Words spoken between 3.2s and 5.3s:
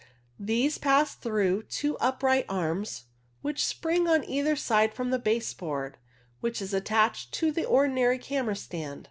which spring on either side from the